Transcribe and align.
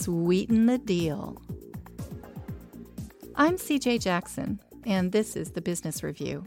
sweeten 0.00 0.64
the 0.64 0.78
deal. 0.78 1.36
I'm 3.34 3.56
CJ 3.56 4.02
Jackson, 4.02 4.58
and 4.86 5.12
this 5.12 5.36
is 5.36 5.50
the 5.50 5.60
Business 5.60 6.02
Review. 6.02 6.44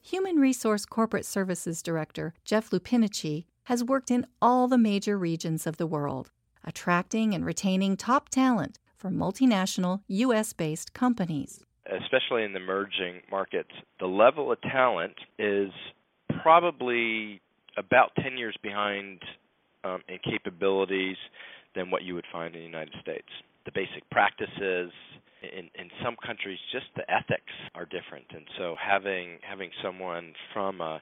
Human 0.00 0.36
Resource 0.36 0.84
Corporate 0.86 1.26
Services 1.26 1.82
Director 1.82 2.32
Jeff 2.44 2.70
Lupinici 2.70 3.46
has 3.64 3.82
worked 3.82 4.12
in 4.12 4.28
all 4.40 4.68
the 4.68 4.78
major 4.78 5.18
regions 5.18 5.66
of 5.66 5.76
the 5.76 5.88
world, 5.88 6.30
attracting 6.62 7.34
and 7.34 7.44
retaining 7.44 7.96
top 7.96 8.28
talent 8.28 8.78
for 8.96 9.10
multinational 9.10 10.02
U.S. 10.06 10.52
based 10.52 10.94
companies. 10.94 11.64
Especially 11.86 12.44
in 12.44 12.52
the 12.52 12.60
emerging 12.60 13.22
markets, 13.28 13.72
the 13.98 14.06
level 14.06 14.52
of 14.52 14.60
talent 14.60 15.16
is 15.36 15.70
probably 16.42 17.40
about 17.76 18.12
10 18.22 18.38
years 18.38 18.56
behind 18.62 19.20
um, 19.82 20.00
in 20.08 20.18
capabilities 20.18 21.16
than 21.74 21.90
what 21.90 22.02
you 22.02 22.14
would 22.14 22.26
find 22.32 22.54
in 22.54 22.60
the 22.60 22.66
United 22.66 22.94
States. 23.00 23.28
The 23.64 23.72
basic 23.72 24.08
practices 24.10 24.90
in 25.42 25.70
in 25.74 25.90
some 26.02 26.16
countries, 26.24 26.58
just 26.72 26.86
the 26.96 27.10
ethics 27.10 27.52
are 27.74 27.84
different, 27.84 28.26
and 28.30 28.44
so 28.58 28.76
having 28.80 29.38
having 29.42 29.70
someone 29.82 30.32
from 30.52 30.80
uh, 30.80 30.98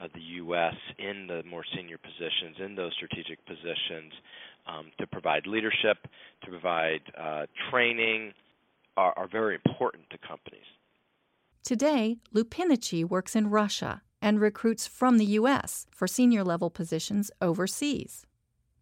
uh, 0.00 0.08
the 0.14 0.20
U.S. 0.44 0.74
in 0.98 1.26
the 1.26 1.42
more 1.48 1.64
senior 1.74 1.98
positions, 1.98 2.56
in 2.58 2.74
those 2.74 2.92
strategic 2.94 3.44
positions, 3.46 4.12
um, 4.66 4.90
to 4.98 5.06
provide 5.06 5.46
leadership, 5.46 5.98
to 6.44 6.50
provide 6.50 7.00
uh, 7.18 7.46
training, 7.70 8.32
are, 8.96 9.12
are 9.16 9.28
very 9.28 9.54
important 9.54 10.04
to 10.10 10.18
companies. 10.18 10.66
Today, 11.62 12.16
Lupinici 12.34 13.04
works 13.04 13.36
in 13.36 13.50
Russia 13.50 14.02
and 14.20 14.40
recruits 14.40 14.86
from 14.86 15.18
the 15.18 15.26
U.S. 15.40 15.86
for 15.90 16.06
senior 16.06 16.44
level 16.44 16.70
positions 16.70 17.30
overseas. 17.40 18.26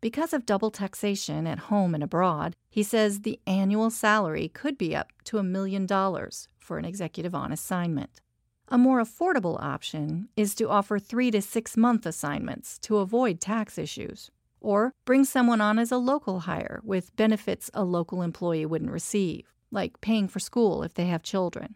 Because 0.01 0.33
of 0.33 0.47
double 0.47 0.71
taxation 0.71 1.47
at 1.47 1.69
home 1.71 1.95
and 1.95 2.03
abroad, 2.03 2.57
he 2.71 2.83
says 2.83 3.21
the 3.21 3.39
annual 3.47 3.91
salary 3.91 4.49
could 4.49 4.79
be 4.79 4.97
up 4.97 5.13
to 5.25 5.37
a 5.37 5.43
million 5.43 5.85
dollars 5.85 6.49
for 6.57 6.79
an 6.79 6.87
executive 6.87 7.35
on 7.35 7.53
assignment. 7.53 8.23
A 8.69 8.79
more 8.79 9.03
affordable 9.03 9.63
option 9.63 10.29
is 10.37 10.55
to 10.55 10.71
offer 10.71 10.99
three 10.99 11.31
to 11.33 11.43
six 11.43 11.77
month 11.77 12.07
assignments 12.07 12.79
to 12.79 12.97
avoid 12.99 13.41
tax 13.41 13.77
issues, 13.77 14.31
or 14.61 14.95
bring 15.05 15.25
someone 15.25 15.61
on 15.61 15.79
as 15.79 15.93
a 15.93 15.99
local 15.99 16.41
hire 16.41 16.81
with 16.83 17.15
benefits 17.17 17.71
a 17.75 17.85
local 17.85 18.23
employee 18.23 18.65
wouldn't 18.65 18.93
receive, 18.93 19.53
like 19.71 20.01
paying 20.01 20.29
for 20.29 20.39
school 20.39 20.83
if 20.83 20.95
they 20.95 21.07
have 21.07 21.23
children. 21.23 21.75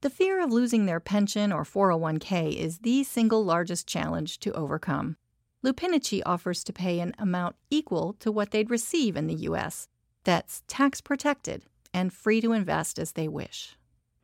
The 0.00 0.10
fear 0.10 0.42
of 0.42 0.50
losing 0.50 0.86
their 0.86 1.00
pension 1.00 1.52
or 1.52 1.64
401k 1.64 2.56
is 2.56 2.78
the 2.78 3.04
single 3.04 3.44
largest 3.44 3.86
challenge 3.86 4.38
to 4.40 4.52
overcome. 4.52 5.16
Lupinici 5.64 6.20
offers 6.26 6.64
to 6.64 6.72
pay 6.72 6.98
an 6.98 7.14
amount 7.18 7.54
equal 7.70 8.14
to 8.14 8.32
what 8.32 8.50
they'd 8.50 8.70
receive 8.70 9.16
in 9.16 9.28
the 9.28 9.42
U.S. 9.50 9.88
that's 10.24 10.62
tax 10.66 11.00
protected 11.00 11.62
and 11.94 12.12
free 12.12 12.40
to 12.40 12.52
invest 12.52 12.98
as 12.98 13.12
they 13.12 13.28
wish. 13.28 13.76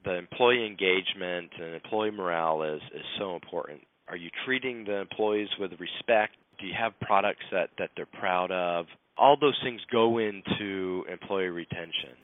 The 0.04 0.14
employee 0.14 0.66
engagement 0.66 1.50
and 1.60 1.74
employee 1.74 2.10
morale 2.10 2.62
is, 2.62 2.80
is 2.94 3.04
so 3.18 3.34
important. 3.34 3.82
Are 4.08 4.16
you 4.16 4.30
treating 4.44 4.84
the 4.84 4.96
employees 4.96 5.48
with 5.60 5.72
respect? 5.78 6.36
Do 6.58 6.66
you 6.66 6.74
have 6.76 6.98
products 7.00 7.44
that, 7.52 7.70
that 7.78 7.90
they're 7.94 8.06
proud 8.06 8.50
of? 8.50 8.86
All 9.16 9.36
those 9.40 9.58
things 9.62 9.80
go 9.92 10.18
into 10.18 11.04
employee 11.10 11.48
retention. 11.48 12.16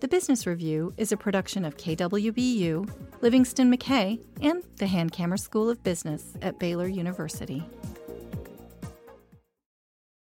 The 0.00 0.08
Business 0.08 0.46
Review 0.46 0.92
is 0.96 1.12
a 1.12 1.16
production 1.16 1.64
of 1.64 1.76
KWBU, 1.76 2.88
Livingston 3.20 3.74
McKay, 3.74 4.24
and 4.40 4.62
the 4.76 4.86
Hankamer 4.86 5.38
School 5.38 5.68
of 5.68 5.82
Business 5.82 6.36
at 6.40 6.58
Baylor 6.58 6.88
University. 6.88 7.62